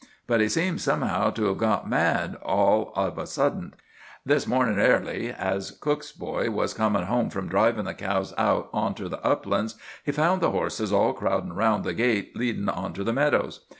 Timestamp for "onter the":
8.73-9.23, 12.67-13.13